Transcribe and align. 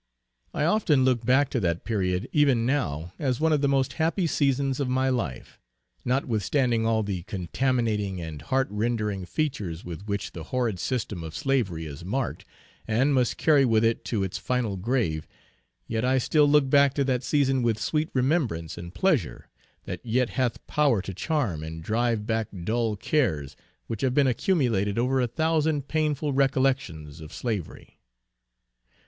I 0.51 0.63
often 0.65 1.05
look 1.05 1.23
back 1.23 1.51
to 1.51 1.59
that 1.59 1.83
period 1.83 2.27
even 2.33 2.65
now 2.65 3.13
as 3.19 3.39
one 3.39 3.53
of 3.53 3.61
the 3.61 3.67
most 3.67 3.93
happy 4.01 4.25
seasons 4.25 4.79
of 4.79 4.89
my 4.89 5.09
life; 5.09 5.59
notwithstanding 6.03 6.87
all 6.87 7.03
the 7.03 7.21
contaminating 7.21 8.19
and 8.19 8.41
heart 8.41 8.67
rendering 8.71 9.25
features 9.25 9.85
with 9.85 10.07
which 10.07 10.31
the 10.31 10.45
horrid 10.45 10.79
system 10.79 11.23
of 11.23 11.35
slavery 11.35 11.85
is 11.85 12.03
marked, 12.03 12.45
and 12.87 13.13
must 13.13 13.37
carry 13.37 13.63
with 13.63 13.83
it 13.85 14.03
to 14.05 14.23
its 14.23 14.39
final 14.39 14.75
grave, 14.75 15.27
yet 15.85 16.03
I 16.03 16.17
still 16.17 16.49
look 16.49 16.67
back 16.67 16.95
to 16.95 17.03
that 17.03 17.23
season 17.23 17.61
with 17.61 17.77
sweet 17.77 18.09
remembrance 18.11 18.79
and 18.79 18.91
pleasure, 18.95 19.49
that 19.83 20.03
yet 20.03 20.31
hath 20.31 20.65
power 20.65 21.03
to 21.03 21.13
charm 21.13 21.61
and 21.63 21.83
drive 21.83 22.25
back 22.25 22.47
dull 22.63 22.95
cares 22.95 23.55
which 23.85 24.01
have 24.01 24.15
been 24.15 24.25
accumulated 24.25 24.95
by 24.95 25.21
a 25.23 25.27
thousand 25.27 25.87
painful 25.87 26.33
recollections 26.33 27.21
of 27.21 27.31
slavery. 27.31 27.99